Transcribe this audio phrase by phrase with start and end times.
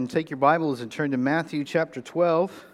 [0.00, 2.64] and take your Bibles and turn to Matthew chapter 12.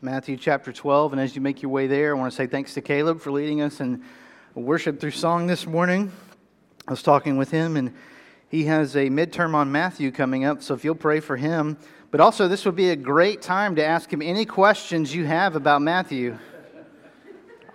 [0.00, 1.12] Matthew chapter 12.
[1.12, 3.30] And as you make your way there, I want to say thanks to Caleb for
[3.30, 4.02] leading us in
[4.54, 6.10] worship through song this morning.
[6.88, 7.92] I was talking with him, and
[8.48, 11.76] he has a midterm on Matthew coming up, so if you'll pray for him.
[12.10, 15.56] But also, this would be a great time to ask him any questions you have
[15.56, 16.38] about Matthew.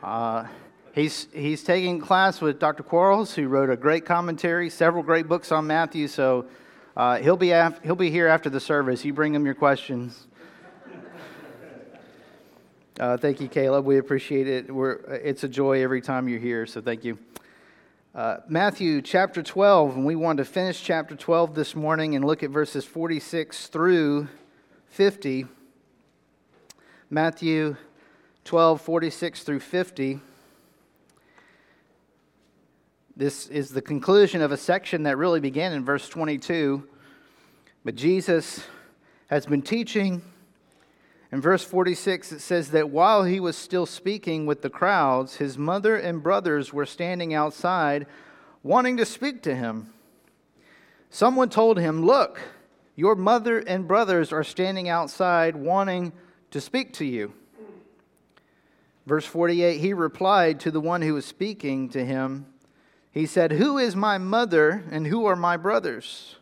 [0.01, 0.47] Uh,
[0.95, 2.81] He's, he's taking class with Dr.
[2.81, 6.07] Quarles, who wrote a great commentary, several great books on Matthew.
[6.07, 6.45] So
[6.95, 9.03] uh, he'll, be af- he'll be here after the service.
[9.03, 10.27] You bring him your questions.
[12.97, 13.83] Uh, thank you, Caleb.
[13.83, 14.73] We appreciate it.
[14.73, 17.17] We're, it's a joy every time you're here, so thank you.
[18.13, 22.43] Uh, Matthew chapter 12, and we want to finish chapter 12 this morning and look
[22.43, 24.29] at verses 46 through
[24.87, 25.47] 50.
[27.09, 27.75] Matthew
[28.45, 30.21] 12, 46 through 50.
[33.17, 36.85] This is the conclusion of a section that really began in verse 22.
[37.85, 38.65] But Jesus
[39.27, 40.21] has been teaching.
[41.31, 45.57] In verse 46, it says that while he was still speaking with the crowds, his
[45.57, 48.05] mother and brothers were standing outside
[48.63, 49.93] wanting to speak to him.
[51.09, 52.41] Someone told him, Look,
[52.97, 56.11] your mother and brothers are standing outside wanting
[56.51, 57.31] to speak to you.
[59.05, 62.47] Verse 48, he replied to the one who was speaking to him,
[63.15, 66.35] he said, Who is my mother and who are my brothers?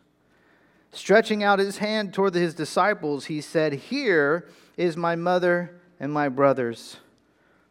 [0.90, 6.28] Stretching out his hand toward his disciples, he said, Here is my mother and my
[6.28, 6.96] brothers.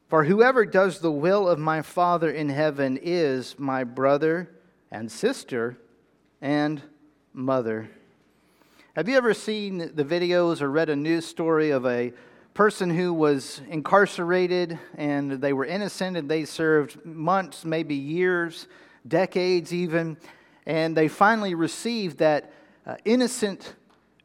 [0.08, 4.50] For whoever does the will of my Father in heaven is my brother
[4.90, 5.78] and sister
[6.42, 6.82] and
[7.34, 7.90] mother.
[8.96, 12.14] Have you ever seen the videos or read a news story of a
[12.54, 18.68] person who was incarcerated and they were innocent and they served months, maybe years?
[19.08, 20.18] Decades even,
[20.66, 22.52] and they finally receive that
[22.86, 23.76] uh, innocent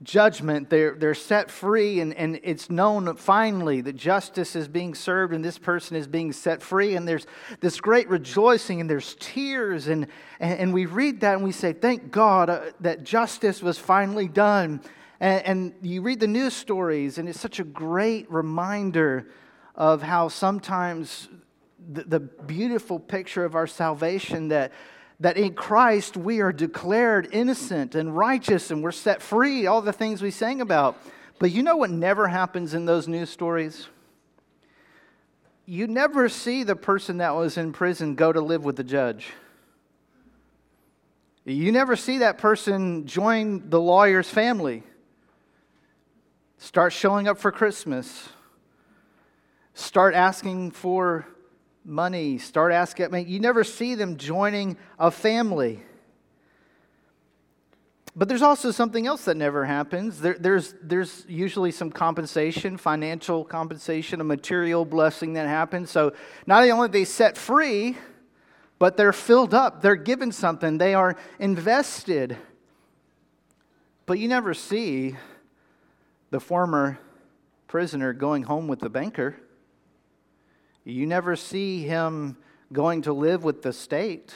[0.03, 0.71] judgment.
[0.71, 5.45] They're, they're set free, and, and it's known finally that justice is being served and
[5.45, 6.95] this person is being set free.
[6.95, 7.27] And there's
[7.61, 9.89] this great rejoicing, and there's tears.
[9.89, 10.07] And,
[10.41, 14.29] and, and we read that and we say, Thank God uh, that justice was finally
[14.29, 14.81] done.
[15.21, 19.29] And, and you read the news stories, and it's such a great reminder
[19.75, 21.29] of how sometimes
[21.79, 24.73] the, the beautiful picture of our salvation that,
[25.21, 29.93] that in Christ we are declared innocent and righteous and we're set free, all the
[29.93, 30.97] things we sang about.
[31.39, 33.89] But you know what never happens in those news stories?
[35.67, 39.29] You never see the person that was in prison go to live with the judge.
[41.45, 44.83] You never see that person join the lawyer's family,
[46.59, 48.29] start showing up for Christmas,
[49.73, 51.27] start asking for
[51.85, 53.07] money, start asking.
[53.07, 55.83] I mean, you never see them joining a family.
[58.19, 60.21] But there's also something else that never happens.
[60.21, 65.91] There, there's, there's usually some compensation, financial compensation, a material blessing that happens.
[65.91, 66.13] So
[66.45, 67.97] not only are they set free,
[68.81, 69.83] but they're filled up.
[69.83, 70.79] They're given something.
[70.79, 72.37] They are invested.
[74.05, 75.15] But you never see
[76.31, 76.99] the former
[77.69, 79.37] prisoner going home with the banker.
[80.93, 82.37] You never see him
[82.73, 84.35] going to live with the state.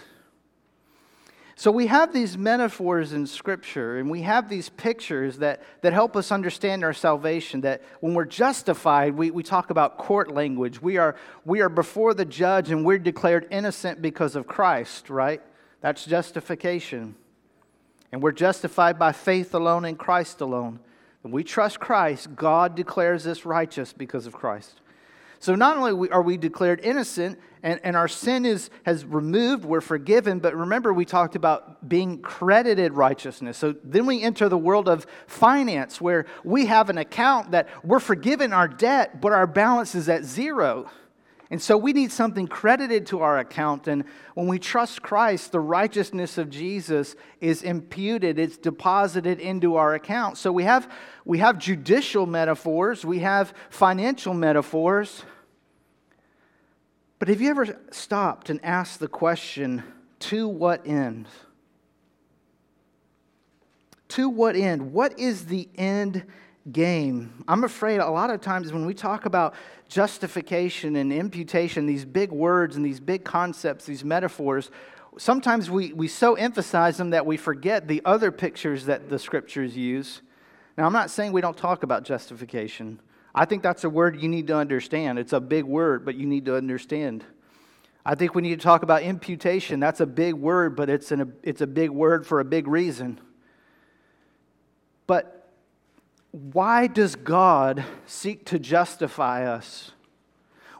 [1.54, 6.16] So we have these metaphors in Scripture, and we have these pictures that, that help
[6.16, 7.60] us understand our salvation.
[7.62, 10.82] That when we're justified, we, we talk about court language.
[10.82, 15.40] We are, we are before the judge, and we're declared innocent because of Christ, right?
[15.80, 17.14] That's justification.
[18.10, 20.80] And we're justified by faith alone in Christ alone.
[21.22, 24.80] When we trust Christ, God declares us righteous because of Christ.
[25.42, 29.80] So not only are we declared innocent and, and our sin is, has removed, we're
[29.80, 33.58] forgiven, but remember we talked about being credited righteousness.
[33.58, 37.98] So then we enter the world of finance where we have an account that we're
[37.98, 40.88] forgiven our debt, but our balance is at zero.
[41.50, 43.88] And so we need something credited to our account.
[43.88, 44.04] And
[44.34, 50.38] when we trust Christ, the righteousness of Jesus is imputed, it's deposited into our account.
[50.38, 50.91] So we have,
[51.25, 55.25] we have judicial metaphors, we have financial metaphors,
[57.22, 59.84] but have you ever stopped and asked the question,
[60.19, 61.28] to what end?
[64.08, 64.92] To what end?
[64.92, 66.24] What is the end
[66.72, 67.44] game?
[67.46, 69.54] I'm afraid a lot of times when we talk about
[69.88, 74.72] justification and imputation, these big words and these big concepts, these metaphors,
[75.16, 79.76] sometimes we, we so emphasize them that we forget the other pictures that the scriptures
[79.76, 80.22] use.
[80.76, 82.98] Now, I'm not saying we don't talk about justification.
[83.34, 85.19] I think that's a word you need to understand.
[85.19, 87.25] It's a big word, but you need to understand.
[88.05, 89.81] I think we need to talk about imputation.
[89.81, 93.20] That's a big word, but it's, an, it's a big word for a big reason.
[95.06, 95.50] But
[96.32, 99.93] why does God seek to justify us?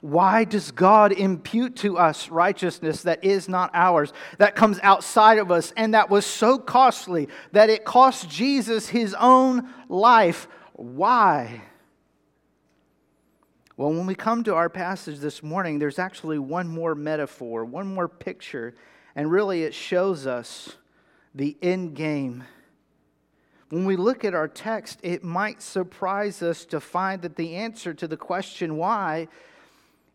[0.00, 5.52] Why does God impute to us righteousness that is not ours, that comes outside of
[5.52, 10.48] us, and that was so costly that it cost Jesus his own life?
[10.72, 11.62] Why?
[13.82, 17.93] Well, when we come to our passage this morning, there's actually one more metaphor, one
[17.93, 18.76] more picture,
[19.17, 20.76] and really it shows us
[21.34, 22.44] the end game.
[23.70, 27.93] When we look at our text, it might surprise us to find that the answer
[27.93, 29.26] to the question why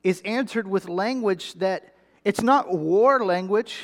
[0.02, 1.94] is answered with language that
[2.24, 3.80] it's not war language.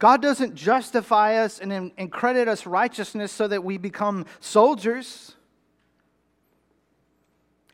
[0.00, 5.35] God doesn't justify us and, and credit us righteousness so that we become soldiers.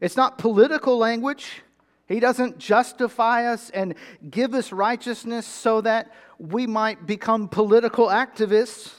[0.03, 1.63] It's not political language.
[2.09, 3.95] He doesn't justify us and
[4.29, 8.95] give us righteousness so that we might become political activists.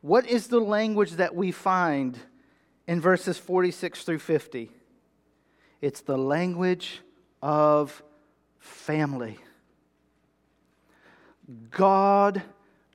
[0.00, 2.18] What is the language that we find
[2.86, 4.70] in verses 46 through 50?
[5.82, 7.02] It's the language
[7.42, 8.02] of
[8.58, 9.36] family.
[11.70, 12.40] God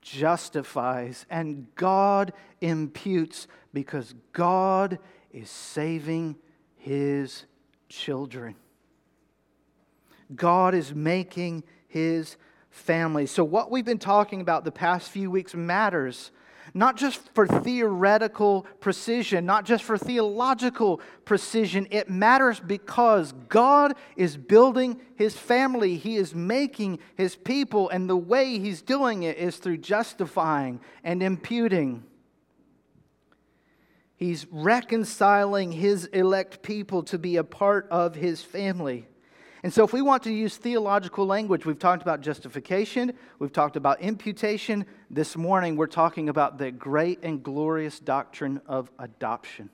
[0.02, 4.98] justifies and God imputes because God
[5.32, 6.36] is saving
[6.78, 7.46] his
[7.88, 8.56] children.
[10.36, 12.38] God is making his
[12.70, 13.26] family.
[13.26, 16.32] So, what we've been talking about the past few weeks matters
[16.74, 21.88] not just for theoretical precision, not just for theological precision.
[21.92, 28.18] It matters because God is building his family, he is making his people, and the
[28.18, 32.04] way he's doing it is through justifying and imputing.
[34.20, 39.08] He's reconciling his elect people to be a part of his family.
[39.64, 43.78] And so, if we want to use theological language, we've talked about justification, we've talked
[43.78, 44.86] about imputation.
[45.10, 49.70] This morning, we're talking about the great and glorious doctrine of adoption.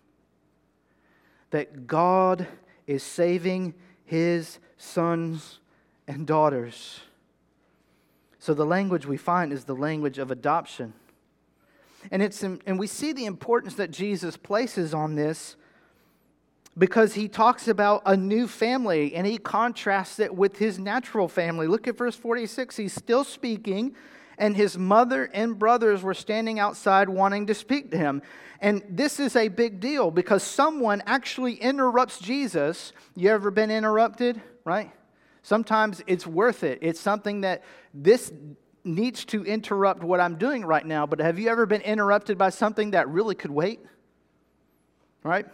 [1.49, 2.47] That God
[2.85, 5.57] is saving his sons
[6.07, 6.99] and daughters.
[8.37, 10.93] So, the language we find is the language of adoption.
[12.11, 15.55] And, it's, and we see the importance that Jesus places on this
[16.77, 21.67] because he talks about a new family and he contrasts it with his natural family.
[21.67, 22.75] Look at verse 46.
[22.77, 23.95] He's still speaking,
[24.37, 28.21] and his mother and brothers were standing outside wanting to speak to him.
[28.59, 32.93] And this is a big deal because someone actually interrupts Jesus.
[33.15, 34.91] You ever been interrupted, right?
[35.43, 36.79] Sometimes it's worth it.
[36.81, 37.63] It's something that
[37.93, 38.31] this
[38.85, 41.05] needs to interrupt what I'm doing right now.
[41.05, 43.79] But have you ever been interrupted by something that really could wait?
[45.23, 45.45] Right?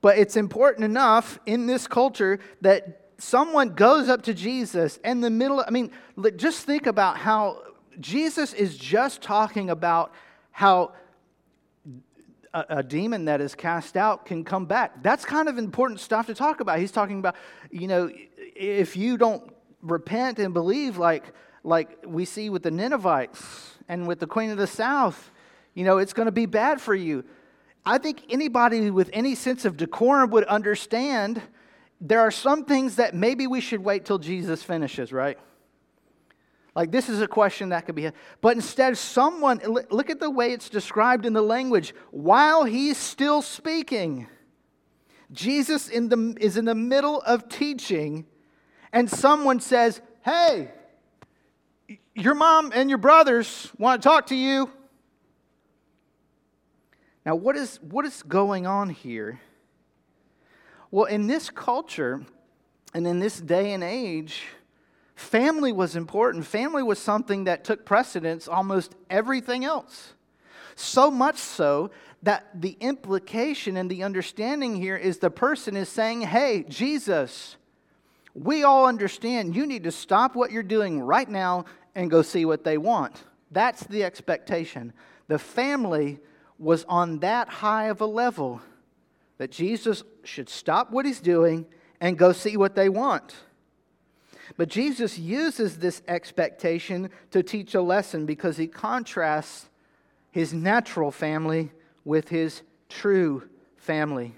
[0.00, 5.30] But it's important enough in this culture that someone goes up to Jesus in the
[5.30, 5.64] middle.
[5.66, 5.90] I mean,
[6.36, 7.62] just think about how
[8.00, 10.12] Jesus is just talking about
[10.50, 10.92] how
[12.52, 15.02] a, a, demon that is cast out can come back.
[15.02, 16.78] That's kind of important stuff to talk about.
[16.78, 17.36] He's talking about,
[17.70, 18.10] you know,
[18.54, 21.32] if you don't repent and believe like
[21.64, 25.30] like we see with the Ninevites and with the queen of the south,
[25.74, 27.24] you know, it's going to be bad for you.
[27.84, 31.42] I think anybody with any sense of decorum would understand
[32.00, 35.38] there are some things that maybe we should wait till Jesus finishes, right?
[36.74, 38.10] Like, this is a question that could be,
[38.40, 39.60] but instead, someone,
[39.90, 41.94] look at the way it's described in the language.
[42.10, 44.26] While he's still speaking,
[45.32, 48.24] Jesus in the, is in the middle of teaching,
[48.92, 50.70] and someone says, Hey,
[52.14, 54.70] your mom and your brothers want to talk to you.
[57.24, 59.40] Now, what is, what is going on here?
[60.90, 62.24] Well, in this culture
[62.92, 64.42] and in this day and age,
[65.14, 66.44] family was important.
[66.44, 70.14] Family was something that took precedence almost everything else.
[70.74, 71.90] So much so
[72.22, 77.56] that the implication and the understanding here is the person is saying, Hey, Jesus,
[78.34, 82.44] we all understand you need to stop what you're doing right now and go see
[82.44, 83.24] what they want.
[83.50, 84.92] That's the expectation.
[85.28, 86.20] The family
[86.58, 88.60] was on that high of a level
[89.38, 91.66] that Jesus should stop what he's doing
[92.00, 93.34] and go see what they want.
[94.56, 99.68] But Jesus uses this expectation to teach a lesson because he contrasts
[100.30, 101.72] his natural family
[102.04, 104.34] with his true family.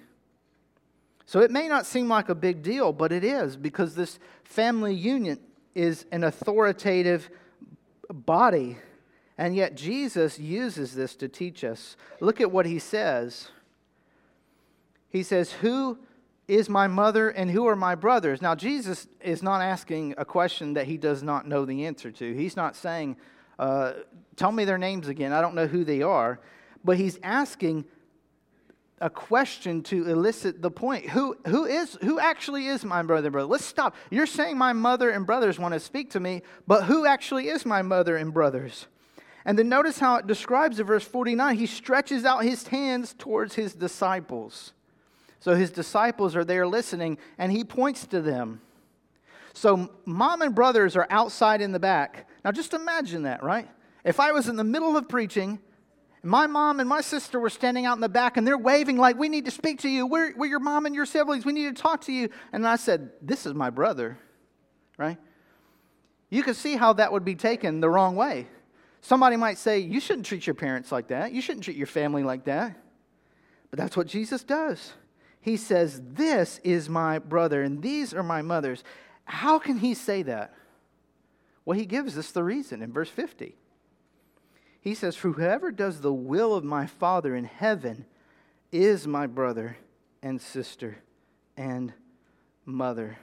[1.27, 4.95] So it may not seem like a big deal, but it is because this family
[4.95, 5.41] union
[5.75, 7.29] is an authoritative
[8.15, 8.79] body
[9.37, 11.97] and yet, Jesus uses this to teach us.
[12.21, 13.49] Look at what he says.
[15.09, 15.99] He says, Who
[16.47, 18.41] is my mother and who are my brothers?
[18.41, 22.35] Now, Jesus is not asking a question that he does not know the answer to.
[22.35, 23.17] He's not saying,
[23.59, 23.95] Uh,
[24.37, 25.33] tell me their names again.
[25.33, 26.39] I don't know who they are.
[26.85, 27.87] But he's asking
[29.05, 31.11] a question to elicit the point.
[31.11, 33.47] Who, who, is, who actually is my brother brother?
[33.47, 33.95] Let's stop.
[34.11, 37.67] You're saying my mother and brothers want to speak to me, but who actually is
[37.67, 38.87] my mother and brothers?
[39.45, 41.59] And then notice how it describes in verse 49.
[41.59, 44.73] He stretches out his hands towards his disciples.
[45.39, 48.63] So his disciples are there listening, and he points to them.
[49.53, 52.27] So mom and brothers are outside in the back.
[52.43, 53.69] Now just imagine that, right?
[54.03, 55.59] If I was in the middle of preaching,
[56.25, 59.19] my mom and my sister were standing out in the back and they're waving like,
[59.19, 60.07] We need to speak to you.
[60.07, 61.45] We're, we're your mom and your siblings.
[61.45, 62.31] We need to talk to you.
[62.53, 64.19] And I said, This is my brother,
[64.97, 65.19] right?
[66.31, 68.49] You can see how that would be taken the wrong way.
[69.01, 71.33] Somebody might say, You shouldn't treat your parents like that.
[71.33, 72.77] You shouldn't treat your family like that.
[73.71, 74.95] But that's what Jesus does.
[75.41, 78.83] He says, This is my brother, and these are my mothers.
[79.27, 80.55] How can he say that?
[81.65, 83.57] Well, he gives us the reason in verse 50.
[84.85, 88.05] He says, For whoever does the will of my Father in heaven
[88.71, 89.79] is my brother
[90.23, 90.99] and sister
[91.57, 91.95] and
[92.67, 93.17] mother.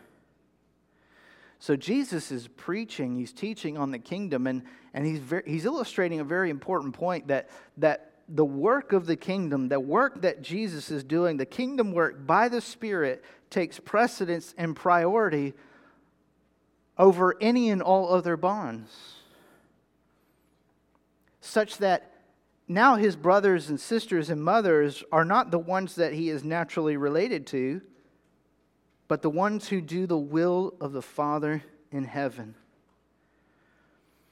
[1.59, 4.63] So Jesus is preaching, he's teaching on the kingdom, and,
[4.95, 9.15] and he's, very, he's illustrating a very important point that, that the work of the
[9.15, 14.55] kingdom, the work that Jesus is doing, the kingdom work by the Spirit takes precedence
[14.57, 15.53] and priority
[16.97, 19.20] over any and all other bonds.
[21.41, 22.11] Such that
[22.67, 26.95] now his brothers and sisters and mothers are not the ones that he is naturally
[26.95, 27.81] related to,
[29.07, 32.55] but the ones who do the will of the Father in heaven.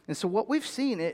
[0.07, 1.13] And so, what we've seen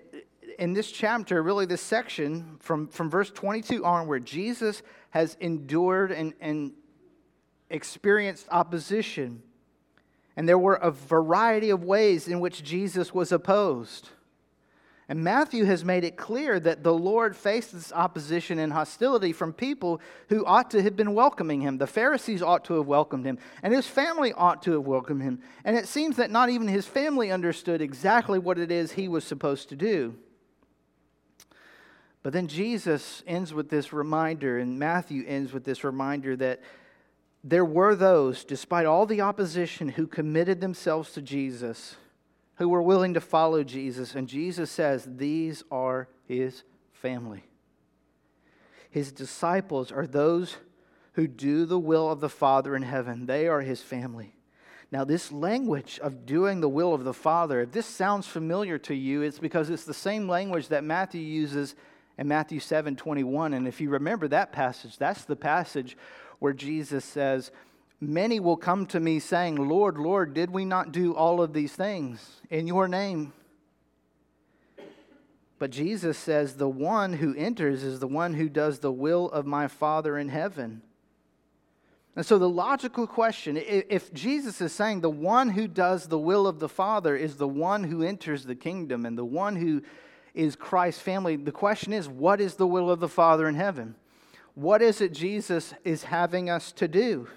[0.60, 6.12] in this chapter, really this section from, from verse 22 on, where Jesus has endured
[6.12, 6.74] and, and
[7.70, 9.42] experienced opposition.
[10.38, 14.10] And there were a variety of ways in which Jesus was opposed.
[15.08, 20.02] And Matthew has made it clear that the Lord faces opposition and hostility from people
[20.30, 21.78] who ought to have been welcoming him.
[21.78, 25.42] The Pharisees ought to have welcomed him, and his family ought to have welcomed him.
[25.64, 29.24] And it seems that not even his family understood exactly what it is he was
[29.24, 30.16] supposed to do.
[32.24, 36.62] But then Jesus ends with this reminder, and Matthew ends with this reminder that
[37.44, 41.96] there were those, despite all the opposition, who committed themselves to Jesus
[42.56, 44.16] who were willing to follow Jesus.
[44.16, 47.44] And Jesus says, These are his family.
[48.90, 50.58] His disciples are those
[51.14, 54.36] who do the will of the Father in heaven, they are his family.
[54.92, 58.94] Now, this language of doing the will of the Father, if this sounds familiar to
[58.94, 61.76] you, it's because it's the same language that Matthew uses
[62.18, 63.54] in Matthew 7 21.
[63.54, 65.98] And if you remember that passage, that's the passage
[66.40, 67.52] where Jesus says,
[68.02, 71.74] Many will come to me saying, Lord, Lord, did we not do all of these
[71.74, 73.34] things in your name?
[75.58, 79.46] But Jesus says, The one who enters is the one who does the will of
[79.46, 80.82] my Father in heaven.
[82.18, 86.48] And so, the logical question if Jesus is saying the one who does the will
[86.48, 89.82] of the Father is the one who enters the kingdom and the one who
[90.34, 93.96] is Christ's family, the question is, what is the will of the Father in heaven?
[94.54, 97.28] What is it Jesus is having us to do?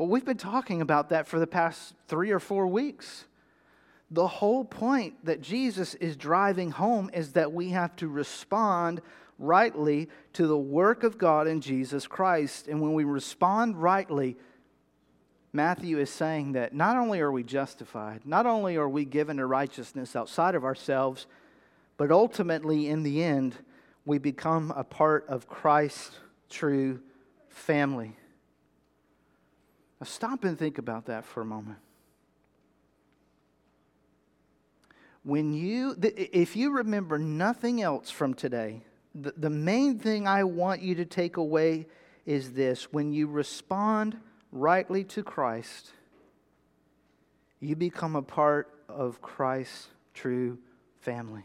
[0.00, 3.26] Well, we've been talking about that for the past three or four weeks.
[4.10, 9.02] The whole point that Jesus is driving home is that we have to respond
[9.38, 12.66] rightly to the work of God in Jesus Christ.
[12.66, 14.38] And when we respond rightly,
[15.52, 19.46] Matthew is saying that not only are we justified, not only are we given a
[19.46, 21.26] righteousness outside of ourselves,
[21.98, 23.54] but ultimately, in the end,
[24.06, 26.12] we become a part of Christ's
[26.48, 27.00] true
[27.50, 28.16] family.
[30.00, 31.78] Now, stop and think about that for a moment.
[35.22, 38.82] When you, if you remember nothing else from today,
[39.14, 41.86] the, the main thing I want you to take away
[42.24, 44.16] is this when you respond
[44.50, 45.92] rightly to Christ,
[47.60, 50.58] you become a part of Christ's true
[51.00, 51.44] family.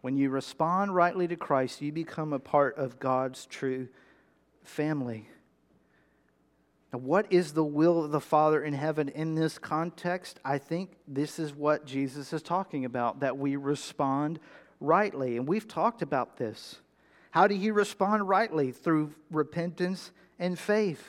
[0.00, 3.88] When you respond rightly to Christ, you become a part of God's true
[4.64, 5.28] family.
[6.92, 10.38] Now, what is the will of the Father in heaven in this context?
[10.44, 14.38] I think this is what Jesus is talking about that we respond
[14.78, 15.36] rightly.
[15.36, 16.76] And we've talked about this.
[17.30, 18.72] How do you respond rightly?
[18.72, 21.02] Through repentance and faith.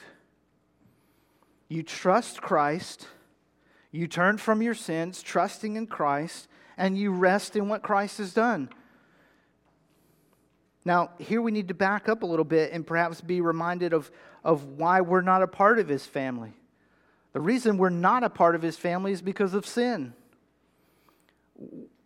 [1.68, 3.08] You trust Christ,
[3.92, 6.48] you turn from your sins, trusting in Christ,
[6.78, 8.70] and you rest in what Christ has done.
[10.86, 14.12] Now, here we need to back up a little bit and perhaps be reminded of,
[14.44, 16.54] of why we're not a part of his family.
[17.32, 20.14] The reason we're not a part of his family is because of sin.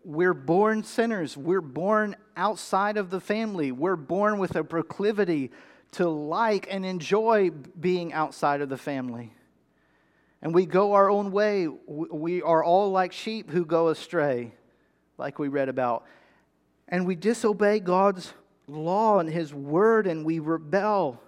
[0.08, 1.36] we're born sinners.
[1.36, 3.74] We're born outside of the family.
[3.74, 5.52] We're born with a proclivity
[5.94, 9.34] to like and enjoy being outside of the family.
[10.42, 11.68] And we go our own way.
[11.68, 14.54] We are all like sheep who go astray,
[15.18, 16.06] like we read about.
[16.88, 18.34] And we disobey God's
[18.68, 21.22] law and His word, and we rebel.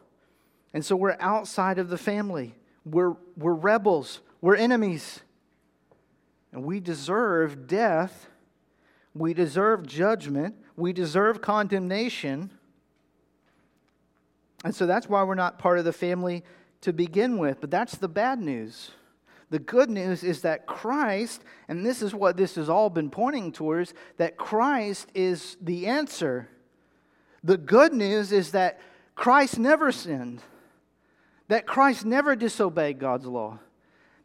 [0.74, 2.56] And so we're outside of the family.
[2.86, 4.22] We're, we're rebels.
[4.42, 5.22] We're enemies.
[6.52, 8.28] And we deserve death.
[9.14, 10.56] We deserve judgment.
[10.76, 12.52] We deserve condemnation.
[14.64, 16.44] And so that's why we're not part of the family
[16.82, 17.62] to begin with.
[17.62, 18.92] But that's the bad news.
[19.50, 23.52] The good news is that Christ, and this is what this has all been pointing
[23.52, 26.48] towards, that Christ is the answer.
[27.44, 28.80] The good news is that
[29.16, 30.42] Christ never sinned,
[31.48, 33.60] that Christ never disobeyed God's law,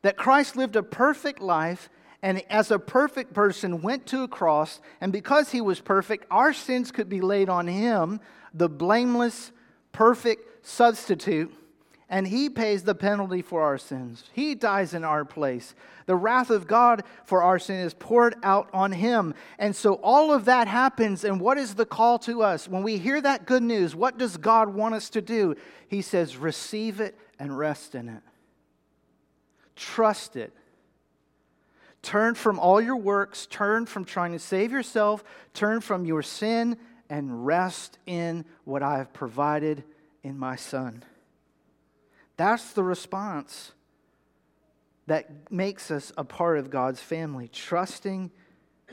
[0.02, 1.88] that Christ lived a perfect life
[2.22, 6.54] and as a perfect person went to a cross, and because he was perfect, our
[6.54, 8.18] sins could be laid on him,
[8.54, 9.52] the blameless,
[9.92, 11.52] perfect substitute,
[12.08, 14.24] and he pays the penalty for our sins.
[14.32, 15.74] He dies in our place.
[16.06, 19.34] The wrath of God for our sin is poured out on him.
[19.58, 22.68] And so all of that happens, and what is the call to us?
[22.68, 25.56] When we hear that good news, what does God want us to do?
[25.88, 28.22] He says, receive it and rest in it.
[29.76, 30.52] Trust it
[32.04, 36.76] Turn from all your works, turn from trying to save yourself, turn from your sin,
[37.08, 39.82] and rest in what I have provided
[40.22, 41.02] in my Son.
[42.36, 43.72] That's the response
[45.06, 47.48] that makes us a part of God's family.
[47.48, 48.30] Trusting,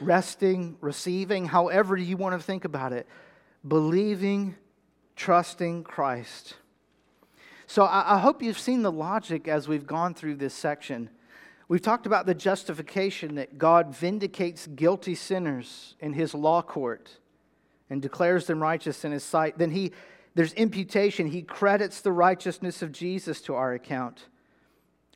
[0.01, 3.07] resting, receiving, however you want to think about it.
[3.67, 4.55] Believing,
[5.15, 6.55] trusting Christ.
[7.67, 11.09] So I, hope you've seen the logic as we've gone through this section.
[11.69, 17.17] We've talked about the justification that God vindicates guilty sinners in his law court
[17.89, 19.57] and declares them righteous in his sight.
[19.57, 19.93] Then he,
[20.35, 21.27] there's imputation.
[21.27, 24.27] He credits the righteousness of Jesus to our account.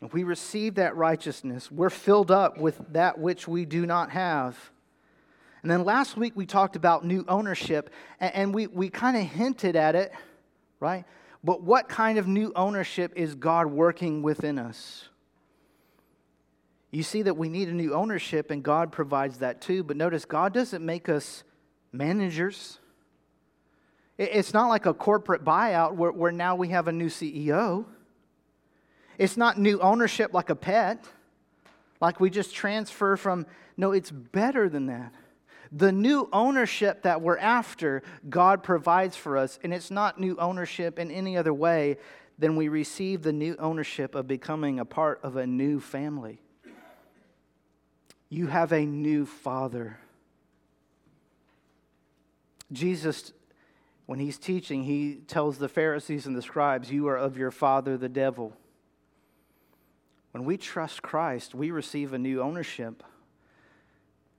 [0.02, 4.58] If we receive that righteousness, we're filled up with that which we do not have.
[5.62, 9.76] And then last week we talked about new ownership, and we, we kind of hinted
[9.76, 10.12] at it,
[10.80, 11.06] right?
[11.44, 15.08] But what kind of new ownership is God working within us?
[16.96, 19.84] you see that we need a new ownership, and God provides that too.
[19.84, 21.44] But notice, God doesn't make us
[21.92, 22.80] managers.
[24.18, 27.86] It's not like a corporate buyout where, where now we have a new CEO.
[29.18, 31.06] It's not new ownership like a pet,
[32.00, 33.46] like we just transfer from.
[33.78, 35.14] No, it's better than that.
[35.72, 40.98] The new ownership that we're after, God provides for us, and it's not new ownership
[40.98, 41.98] in any other way
[42.38, 46.40] than we receive the new ownership of becoming a part of a new family.
[48.30, 50.00] You have a new father.
[52.72, 53.32] Jesus,
[54.06, 57.98] when he's teaching, he tells the Pharisees and the scribes, You are of your father,
[57.98, 58.54] the devil.
[60.32, 63.04] When we trust Christ, we receive a new ownership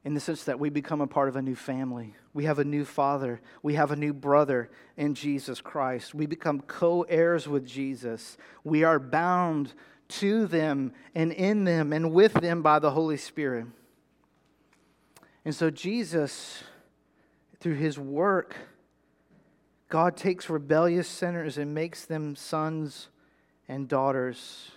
[0.05, 2.15] in the sense that we become a part of a new family.
[2.33, 3.41] We have a new father.
[3.63, 6.15] We have a new brother in Jesus Christ.
[6.15, 8.37] We become co heirs with Jesus.
[8.63, 9.73] We are bound
[10.09, 13.67] to them and in them and with them by the Holy Spirit.
[15.45, 16.63] And so, Jesus,
[17.59, 18.55] through his work,
[19.89, 23.09] God takes rebellious sinners and makes them sons
[23.69, 24.71] and daughters,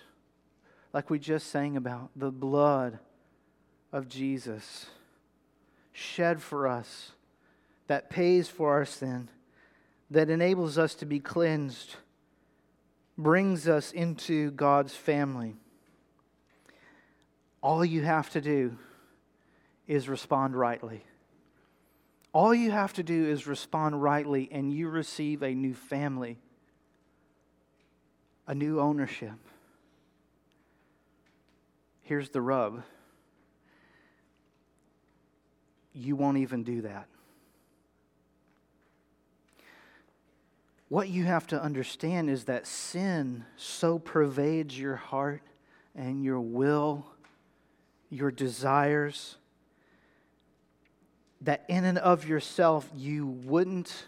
[0.92, 2.98] like we just sang about the blood
[3.92, 4.86] of Jesus
[5.92, 7.12] shed for us
[7.88, 9.28] that pays for our sin,
[10.10, 11.96] that enables us to be cleansed
[13.22, 15.54] brings us into God's family.
[17.62, 18.76] All you have to do
[19.86, 21.04] is respond rightly.
[22.32, 26.38] All you have to do is respond rightly, and you receive a new family,
[28.46, 29.34] a new ownership.
[32.02, 32.82] Here's the rub
[35.92, 37.08] you won't even do that.
[40.90, 45.40] what you have to understand is that sin so pervades your heart
[45.94, 47.06] and your will,
[48.10, 49.36] your desires,
[51.42, 54.06] that in and of yourself you wouldn't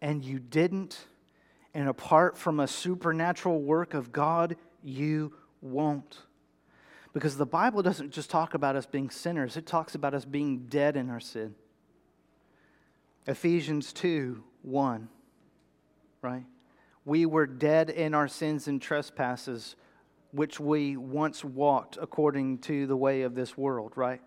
[0.00, 1.06] and you didn't,
[1.74, 6.18] and apart from a supernatural work of God, you won't.
[7.12, 10.66] Because the Bible doesn't just talk about us being sinners, it talks about us being
[10.68, 11.54] dead in our sin.
[13.26, 15.08] Ephesians 2 1
[16.26, 16.44] right?
[17.04, 19.76] We were dead in our sins and trespasses,
[20.32, 24.20] which we once walked according to the way of this world, right?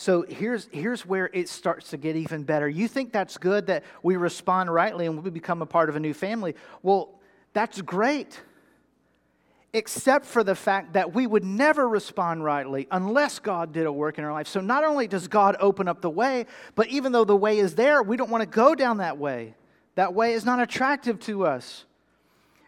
[0.00, 2.66] So here's, here's where it starts to get even better.
[2.66, 6.00] You think that's good that we respond rightly and we become a part of a
[6.00, 6.54] new family?
[6.82, 7.20] Well,
[7.52, 8.40] that's great.
[9.74, 14.16] Except for the fact that we would never respond rightly unless God did a work
[14.16, 14.48] in our life.
[14.48, 17.74] So not only does God open up the way, but even though the way is
[17.74, 19.54] there, we don't want to go down that way.
[19.96, 21.84] That way is not attractive to us.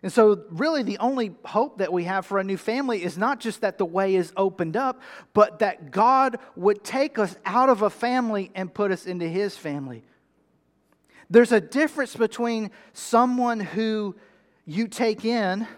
[0.03, 3.38] And so, really, the only hope that we have for a new family is not
[3.38, 5.01] just that the way is opened up,
[5.33, 9.57] but that God would take us out of a family and put us into His
[9.57, 10.03] family.
[11.31, 14.17] There's a difference between someone who
[14.67, 15.69] you take in,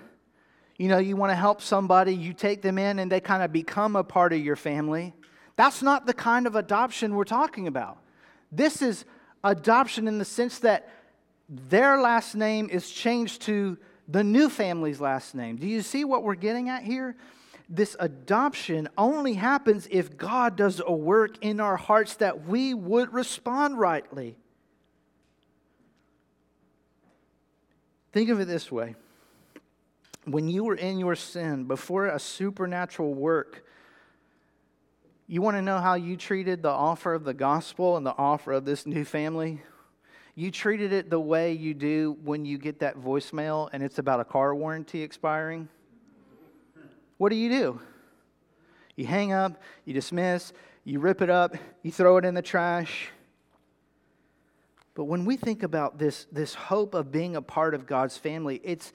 [0.78, 3.52] you know, you want to help somebody, you take them in, and they kind of
[3.52, 5.14] become a part of your family.
[5.56, 7.98] That's not the kind of adoption we're talking about.
[8.50, 9.04] This is
[9.44, 10.88] adoption in the sense that
[11.48, 13.76] their last name is changed to
[14.08, 15.56] the new family's last name.
[15.56, 17.16] Do you see what we're getting at here?
[17.68, 23.12] This adoption only happens if God does a work in our hearts that we would
[23.12, 24.36] respond rightly.
[28.12, 28.94] Think of it this way
[30.24, 33.64] when you were in your sin, before a supernatural work,
[35.26, 38.52] you want to know how you treated the offer of the gospel and the offer
[38.52, 39.62] of this new family?
[40.36, 44.20] You treated it the way you do when you get that voicemail and it's about
[44.20, 45.68] a car warranty expiring.
[47.18, 47.80] What do you do?
[48.96, 50.52] You hang up, you dismiss,
[50.84, 53.08] you rip it up, you throw it in the trash.
[54.94, 58.60] But when we think about this, this hope of being a part of God's family,
[58.62, 58.92] it's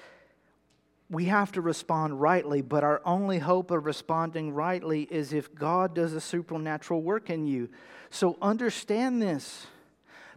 [1.09, 5.95] we have to respond rightly, but our only hope of responding rightly is if God
[5.95, 7.69] does a supernatural work in you.
[8.11, 9.65] So understand this.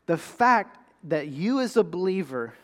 [0.07, 2.55] The fact that you, as a believer,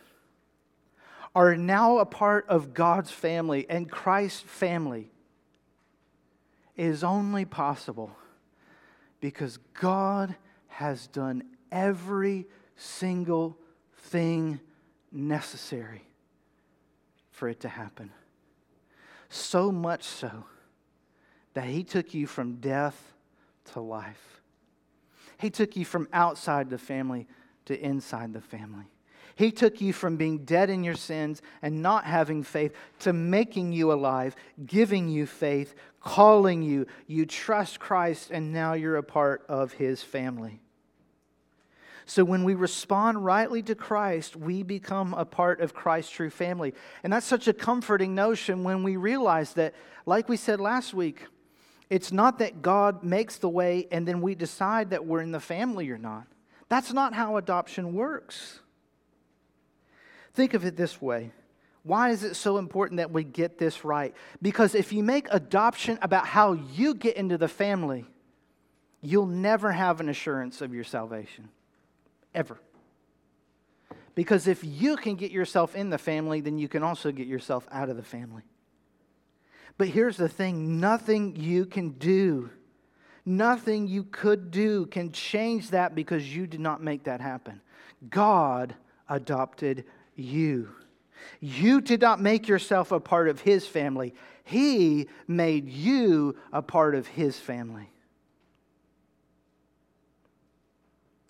[1.35, 5.11] are now a part of God's family and Christ's family
[6.77, 8.11] is only possible
[9.20, 10.35] because God
[10.68, 12.46] has done every
[12.77, 13.59] single
[13.96, 14.61] thing
[15.11, 16.03] necessary
[17.31, 18.11] for it to happen.
[19.29, 20.44] So much so
[21.55, 23.12] that He took you from death
[23.72, 24.40] to life.
[25.38, 27.27] He took you from outside the family
[27.68, 28.90] to inside the family.
[29.37, 33.72] He took you from being dead in your sins and not having faith to making
[33.72, 34.35] you alive,
[34.66, 36.87] giving you faith, calling you.
[37.07, 40.61] You trust Christ, and now you're a part of his family.
[42.04, 46.74] So when we respond rightly to Christ, we become a part of Christ's true family.
[47.04, 51.26] And that's such a comforting notion when we realize that, like we said last week,
[51.90, 55.38] it's not that God makes the way and then we decide that we're in the
[55.38, 56.26] family or not.
[56.68, 58.61] That's not how adoption works.
[60.35, 61.33] Think of it this way.
[61.83, 64.14] Why is it so important that we get this right?
[64.42, 68.04] Because if you make adoption about how you get into the family,
[69.00, 71.48] you'll never have an assurance of your salvation.
[72.35, 72.61] Ever.
[74.14, 77.66] Because if you can get yourself in the family, then you can also get yourself
[77.70, 78.42] out of the family.
[79.78, 82.50] But here's the thing nothing you can do
[83.29, 87.61] Nothing you could do can change that because you did not make that happen.
[88.09, 88.75] God
[89.07, 89.85] adopted
[90.17, 90.71] you.
[91.38, 94.14] You did not make yourself a part of His family,
[94.45, 97.91] He made you a part of His family.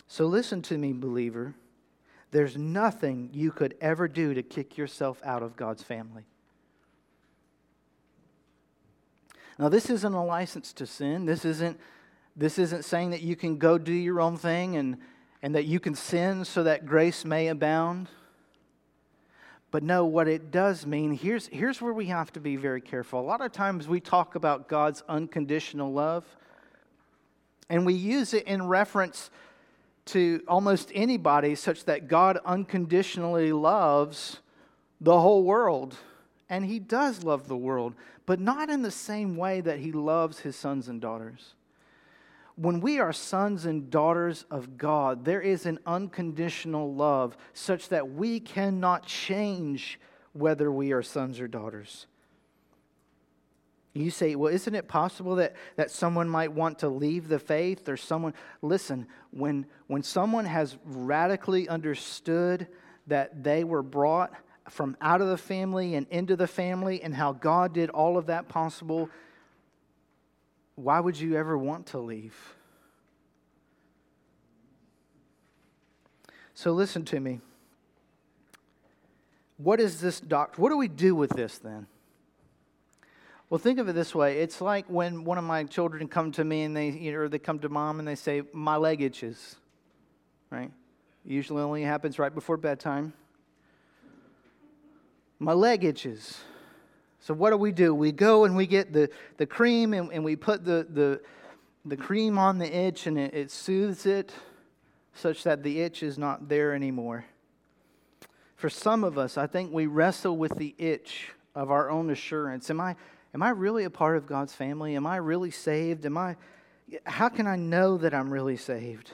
[0.07, 1.53] So listen to me, believer.
[2.31, 6.23] There's nothing you could ever do to kick yourself out of God's family.
[9.59, 11.25] Now, this isn't a license to sin.
[11.25, 11.77] This isn't,
[12.37, 14.97] this isn't saying that you can go do your own thing and,
[15.41, 18.07] and that you can sin so that grace may abound.
[19.69, 23.19] But no, what it does mean, here's, here's where we have to be very careful.
[23.19, 26.25] A lot of times we talk about God's unconditional love,
[27.69, 29.29] and we use it in reference
[30.05, 34.39] to almost anybody, such that God unconditionally loves
[35.01, 35.97] the whole world.
[36.49, 37.95] And He does love the world
[38.29, 41.55] but not in the same way that he loves his sons and daughters.
[42.55, 48.11] When we are sons and daughters of God, there is an unconditional love such that
[48.11, 49.99] we cannot change
[50.33, 52.05] whether we are sons or daughters.
[53.95, 57.89] You say, well, isn't it possible that, that someone might want to leave the faith
[57.89, 58.35] or someone?
[58.61, 62.67] Listen, when, when someone has radically understood
[63.07, 64.33] that they were brought
[64.69, 68.27] from out of the family and into the family and how God did all of
[68.27, 69.09] that possible,
[70.75, 72.55] why would you ever want to leave?
[76.53, 77.41] So listen to me.
[79.57, 80.61] What is this doctrine?
[80.61, 81.87] What do we do with this then?
[83.49, 84.41] Well, think of it this way.
[84.41, 87.29] It's like when one of my children come to me and they, you know, or
[87.29, 89.55] they come to mom and they say, "My leg itches,"
[90.51, 90.71] right?
[91.25, 93.13] Usually only happens right before bedtime.
[95.39, 96.37] My leg itches.
[97.21, 97.95] So what do we do?
[97.95, 101.21] We go and we get the, the cream and, and we put the, the,
[101.85, 104.33] the cream on the itch and it, it soothes it
[105.13, 107.25] such that the itch is not there anymore.
[108.55, 112.69] For some of us, I think we wrestle with the itch of our own assurance.
[112.69, 112.95] Am I,
[113.33, 114.95] am I really a part of God's family?
[114.95, 116.05] Am I really saved?
[116.05, 116.35] Am I,
[117.05, 119.11] how can I know that I'm really saved?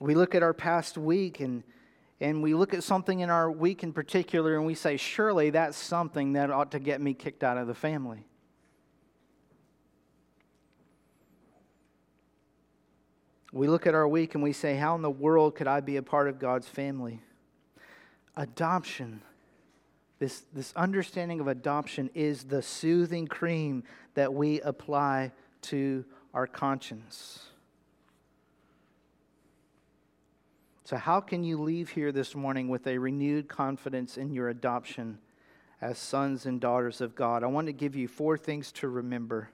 [0.00, 1.62] We look at our past week and,
[2.24, 5.76] and we look at something in our week in particular and we say, surely that's
[5.76, 8.24] something that ought to get me kicked out of the family.
[13.52, 15.98] We look at our week and we say, How in the world could I be
[15.98, 17.20] a part of God's family?
[18.38, 19.20] Adoption,
[20.18, 23.84] this, this understanding of adoption, is the soothing cream
[24.14, 25.30] that we apply
[25.62, 27.44] to our conscience.
[30.86, 35.16] So, how can you leave here this morning with a renewed confidence in your adoption
[35.80, 37.42] as sons and daughters of God?
[37.42, 39.48] I want to give you four things to remember.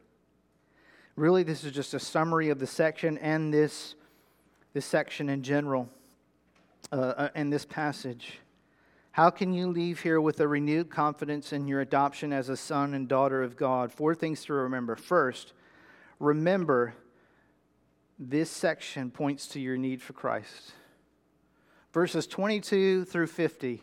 [1.14, 3.95] Really, this is just a summary of the section and this,
[4.73, 5.88] this section in general
[6.90, 8.40] uh, uh, and this passage.
[9.12, 12.93] How can you leave here with a renewed confidence in your adoption as a son
[12.93, 13.93] and daughter of God?
[13.93, 14.97] Four things to remember.
[14.97, 15.53] First,
[16.19, 16.95] remember
[18.19, 20.73] this section points to your need for Christ.
[21.92, 23.83] Verses 22 through 50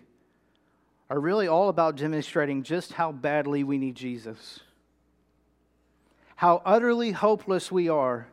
[1.09, 4.59] are really all about demonstrating just how badly we need Jesus
[6.37, 8.27] how utterly hopeless we are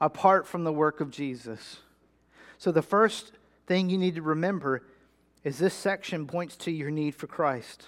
[0.00, 1.78] apart from the work of Jesus.
[2.58, 3.32] So, the first
[3.66, 4.82] thing you need to remember
[5.44, 7.86] is this section points to your need for Christ.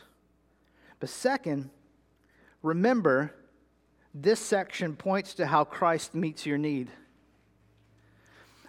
[0.98, 1.68] But second,
[2.62, 3.34] remember
[4.14, 6.90] this section points to how Christ meets your need.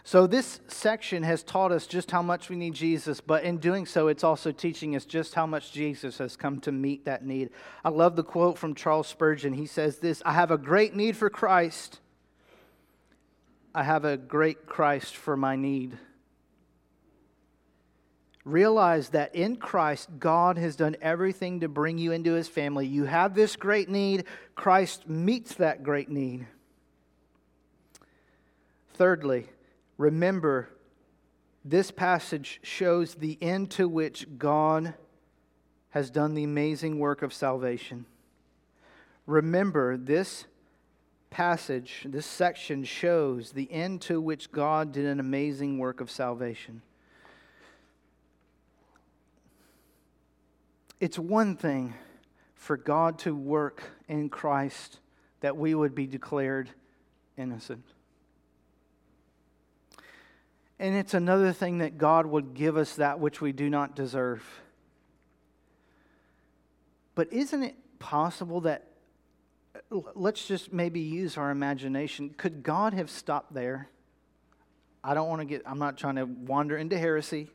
[0.04, 3.86] So, this section has taught us just how much we need Jesus, but in doing
[3.86, 7.52] so, it's also teaching us just how much Jesus has come to meet that need.
[7.86, 9.54] I love the quote from Charles Spurgeon.
[9.54, 12.00] He says this I have a great need for Christ,
[13.76, 15.98] I have a great Christ for my need.
[18.44, 22.88] Realize that in Christ, God has done everything to bring you into his family.
[22.88, 26.48] You have this great need, Christ meets that great need.
[28.96, 29.48] Thirdly,
[30.02, 30.68] Remember,
[31.64, 34.96] this passage shows the end to which God
[35.92, 38.08] has done the amazing work of salvation.
[39.28, 40.46] Remember, this
[41.30, 46.82] passage, this section shows the end to which God did an amazing work of salvation.
[51.00, 51.94] It's one thing
[52.56, 55.00] for God to work in Christ
[55.42, 56.72] that we would be declared
[57.38, 57.86] innocent.
[60.82, 64.44] And it's another thing that God would give us that which we do not deserve.
[67.13, 68.88] But isn't it possible that,
[69.91, 73.89] let's just maybe use our imagination, could God have stopped there?
[75.04, 77.52] I don't want to get, I'm not trying to wander into heresy.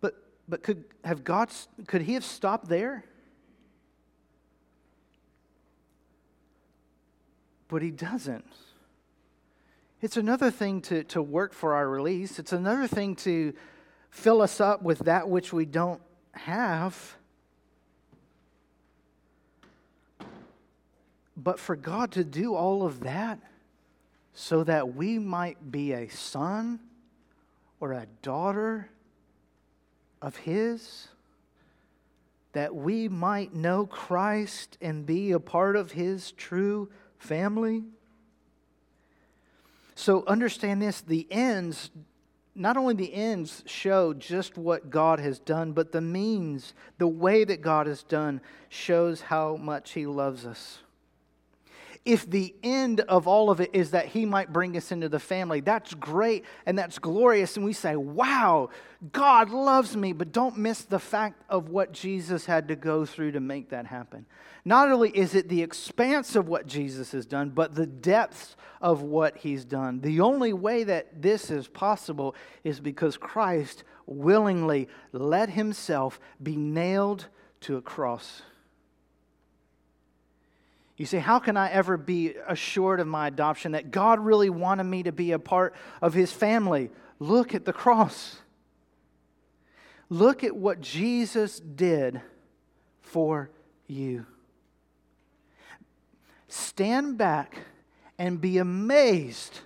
[0.00, 0.14] But,
[0.48, 1.50] but could, have God,
[1.88, 3.04] could He have stopped there?
[7.68, 8.46] But He doesn't.
[10.02, 12.40] It's another thing to, to work for our release.
[12.40, 13.52] It's another thing to
[14.10, 17.16] fill us up with that which we don't have.
[21.36, 23.38] But for God to do all of that
[24.34, 26.80] so that we might be a son
[27.78, 28.90] or a daughter
[30.20, 31.06] of His,
[32.54, 37.84] that we might know Christ and be a part of His true family.
[39.94, 41.90] So understand this the ends,
[42.54, 47.44] not only the ends show just what God has done, but the means, the way
[47.44, 50.78] that God has done, shows how much He loves us
[52.04, 55.20] if the end of all of it is that he might bring us into the
[55.20, 57.56] family, that's great and that's glorious.
[57.56, 58.70] And we say, wow,
[59.12, 60.12] God loves me.
[60.12, 63.86] But don't miss the fact of what Jesus had to go through to make that
[63.86, 64.26] happen.
[64.64, 69.02] Not only is it the expanse of what Jesus has done, but the depths of
[69.02, 70.00] what he's done.
[70.00, 72.34] The only way that this is possible
[72.64, 77.28] is because Christ willingly let himself be nailed
[77.60, 78.42] to a cross.
[81.02, 84.84] You say, How can I ever be assured of my adoption that God really wanted
[84.84, 86.90] me to be a part of his family?
[87.18, 88.36] Look at the cross.
[90.08, 92.20] Look at what Jesus did
[93.00, 93.50] for
[93.88, 94.26] you.
[96.46, 97.58] Stand back
[98.16, 99.58] and be amazed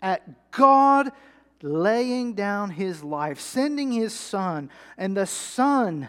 [0.00, 1.12] at God
[1.60, 6.08] laying down his life, sending his son, and the son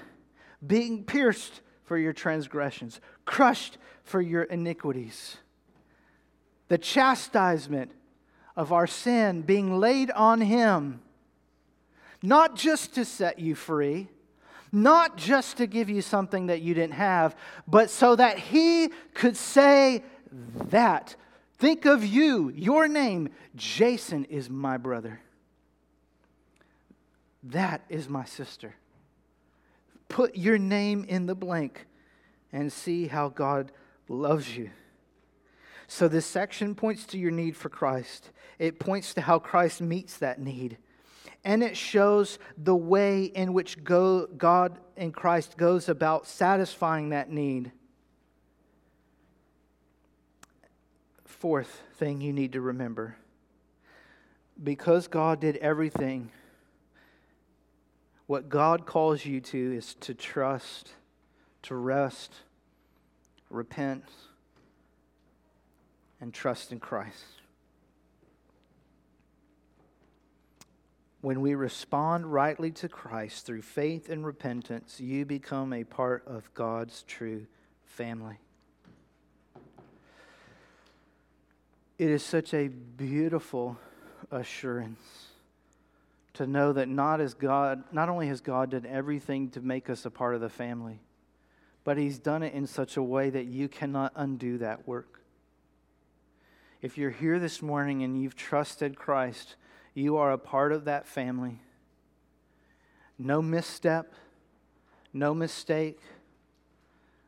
[0.65, 5.37] being pierced for your transgressions, crushed for your iniquities.
[6.69, 7.91] The chastisement
[8.55, 11.01] of our sin being laid on him,
[12.23, 14.07] not just to set you free,
[14.71, 17.35] not just to give you something that you didn't have,
[17.67, 20.03] but so that he could say
[20.69, 21.15] that.
[21.59, 25.19] Think of you, your name, Jason is my brother.
[27.43, 28.75] That is my sister.
[30.09, 31.85] Put your name in the blank
[32.51, 33.71] and see how God
[34.07, 34.71] loves you.
[35.87, 38.31] So, this section points to your need for Christ.
[38.59, 40.77] It points to how Christ meets that need.
[41.45, 47.29] And it shows the way in which go, God and Christ goes about satisfying that
[47.29, 47.71] need.
[51.23, 53.15] Fourth thing you need to remember
[54.61, 56.31] because God did everything
[58.27, 60.91] what God calls you to is to trust,
[61.67, 62.33] to rest,
[63.49, 64.05] repent,
[66.21, 67.25] and trust in Christ.
[71.19, 76.53] When we respond rightly to Christ through faith and repentance, you become a part of
[76.53, 77.47] God's true
[77.83, 78.37] family.
[81.97, 83.77] It is such a beautiful
[84.31, 85.01] assurance
[86.35, 90.05] to know that not as God, not only has God done everything to make us
[90.05, 91.01] a part of the family,
[91.87, 95.21] but He's done it in such a way that you cannot undo that work.
[96.81, 99.55] If you're here this morning and you've trusted Christ,
[99.93, 101.61] you are a part of that family.
[103.17, 104.13] No misstep,
[105.13, 106.01] no mistake,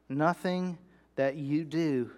[0.10, 0.78] nothing
[1.16, 2.12] that you do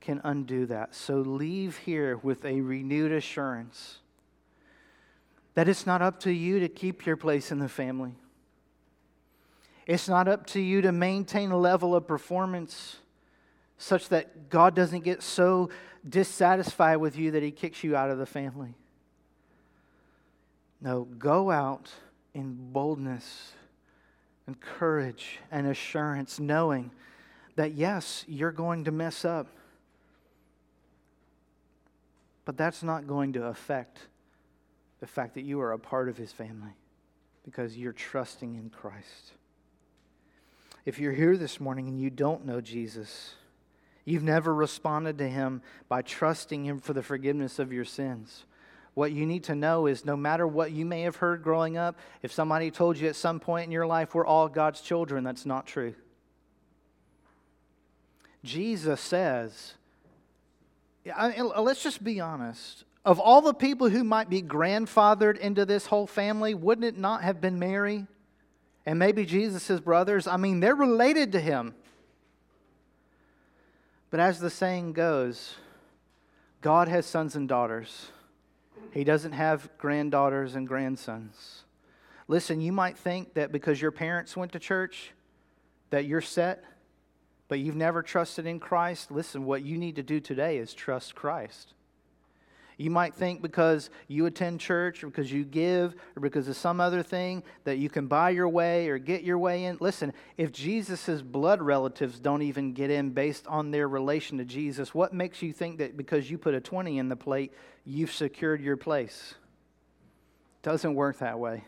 [0.00, 0.94] can undo that.
[0.94, 3.98] So leave here with a renewed assurance
[5.54, 8.14] that it's not up to you to keep your place in the family.
[9.86, 12.96] It's not up to you to maintain a level of performance
[13.78, 15.70] such that God doesn't get so
[16.08, 18.74] dissatisfied with you that he kicks you out of the family.
[20.80, 21.90] No, go out
[22.34, 23.52] in boldness
[24.46, 26.90] and courage and assurance, knowing
[27.56, 29.46] that yes, you're going to mess up,
[32.44, 33.98] but that's not going to affect
[35.00, 36.72] the fact that you are a part of his family
[37.44, 39.32] because you're trusting in Christ.
[40.84, 43.34] If you're here this morning and you don't know Jesus,
[44.04, 48.44] you've never responded to him by trusting him for the forgiveness of your sins.
[48.94, 51.98] What you need to know is no matter what you may have heard growing up,
[52.20, 55.46] if somebody told you at some point in your life we're all God's children, that's
[55.46, 55.94] not true.
[58.44, 59.74] Jesus says,
[61.06, 66.06] let's just be honest of all the people who might be grandfathered into this whole
[66.06, 68.06] family, wouldn't it not have been Mary
[68.84, 70.26] and maybe Jesus' brothers?
[70.26, 71.74] I mean, they're related to him.
[74.10, 75.56] But as the saying goes,
[76.60, 78.08] God has sons and daughters.
[78.92, 81.64] He doesn't have granddaughters and grandsons.
[82.28, 85.12] Listen, you might think that because your parents went to church,
[85.90, 86.64] that you're set,
[87.48, 89.10] but you've never trusted in Christ.
[89.10, 91.74] Listen, what you need to do today is trust Christ.
[92.82, 96.80] You might think because you attend church or because you give or because of some
[96.80, 99.76] other thing that you can buy your way or get your way in.
[99.78, 104.92] Listen, if Jesus' blood relatives don't even get in based on their relation to Jesus,
[104.92, 107.52] what makes you think that because you put a 20 in the plate,
[107.84, 109.34] you've secured your place?
[110.64, 111.62] Doesn't work that way.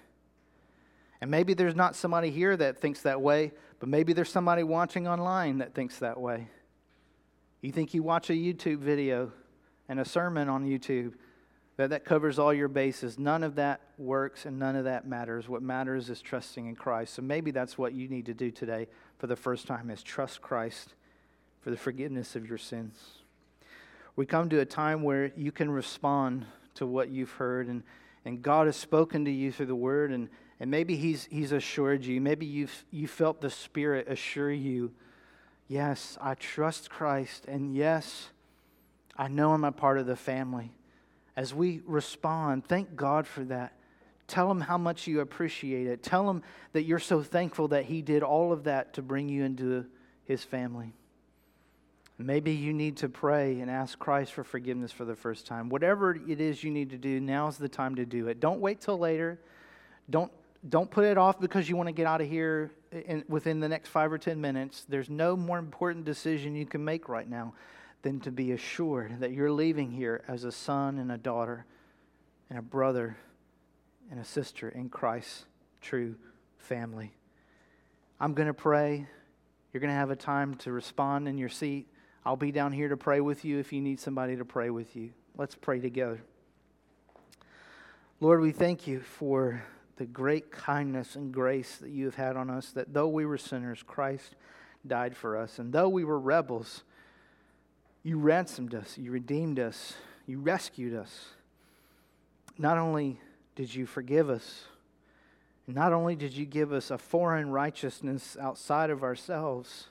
[1.20, 5.06] And maybe there's not somebody here that thinks that way, but maybe there's somebody watching
[5.06, 6.48] online that thinks that way.
[7.60, 9.30] You think you watch a YouTube video
[9.88, 11.14] and a sermon on YouTube
[11.76, 13.18] that that covers all your bases.
[13.18, 15.48] None of that works and none of that matters.
[15.48, 17.14] What matters is trusting in Christ.
[17.14, 18.86] So maybe that's what you need to do today
[19.18, 20.94] for the first time is trust Christ
[21.60, 22.96] for the forgiveness of your sins.
[24.16, 27.82] We come to a time where you can respond to what you've heard and,
[28.24, 30.28] and God has spoken to you through the word and,
[30.60, 32.20] and maybe he's, he's assured you.
[32.20, 34.92] Maybe you've you felt the Spirit assure you,
[35.66, 38.30] yes, I trust Christ and yes,
[39.16, 40.72] I know I'm a part of the family.
[41.36, 43.72] As we respond, thank God for that.
[44.26, 46.02] Tell him how much you appreciate it.
[46.02, 46.42] Tell him
[46.72, 49.84] that you're so thankful that he did all of that to bring you into
[50.24, 50.94] his family.
[52.16, 55.68] Maybe you need to pray and ask Christ for forgiveness for the first time.
[55.68, 58.38] Whatever it is you need to do, now's the time to do it.
[58.38, 59.40] Don't wait till later.
[60.08, 60.30] Don't,
[60.68, 63.68] don't put it off because you want to get out of here in, within the
[63.68, 67.52] next five or 10 minutes, there's no more important decision you can make right now
[68.04, 71.64] than to be assured that you're leaving here as a son and a daughter
[72.50, 73.16] and a brother
[74.10, 75.46] and a sister in Christ's
[75.80, 76.14] true
[76.58, 77.12] family.
[78.20, 79.06] I'm going to pray.
[79.72, 81.88] You're going to have a time to respond in your seat.
[82.26, 84.94] I'll be down here to pray with you if you need somebody to pray with
[84.94, 85.10] you.
[85.38, 86.20] Let's pray together.
[88.20, 89.64] Lord, we thank you for
[89.96, 93.38] the great kindness and grace that you have had on us, that though we were
[93.38, 94.36] sinners, Christ
[94.86, 95.58] died for us.
[95.58, 96.84] And though we were rebels,
[98.04, 99.94] you ransomed us, you redeemed us,
[100.26, 101.30] you rescued us.
[102.58, 103.18] Not only
[103.56, 104.66] did you forgive us,
[105.66, 109.88] not only did you give us a foreign righteousness outside of ourselves,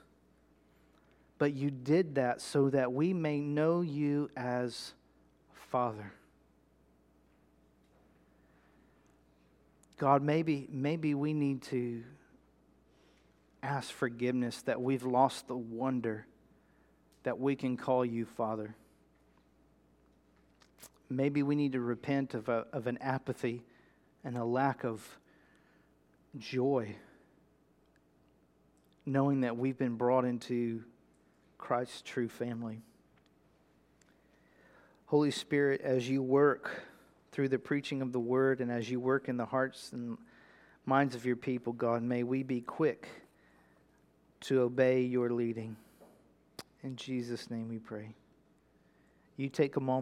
[1.39, 4.93] but you did that so that we may know you as
[5.71, 6.13] Father.
[9.97, 12.03] God, maybe, maybe we need to
[13.63, 16.27] ask forgiveness that we've lost the wonder
[17.23, 18.75] that we can call you Father.
[21.09, 23.63] Maybe we need to repent of, a, of an apathy
[24.23, 25.19] and a lack of
[26.37, 26.95] joy,
[29.05, 30.83] knowing that we've been brought into
[31.57, 32.81] Christ's true family.
[35.05, 36.83] Holy Spirit, as you work
[37.31, 40.17] through the preaching of the word and as you work in the hearts and
[40.85, 43.07] minds of your people, God, may we be quick
[44.41, 45.75] to obey your leading.
[46.83, 48.13] In Jesus' name we pray.
[49.37, 49.91] You take a moment.